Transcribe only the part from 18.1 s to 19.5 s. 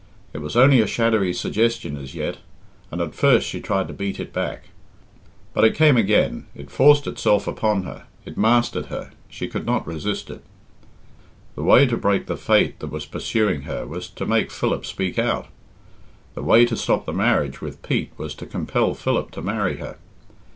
was to compel Philip to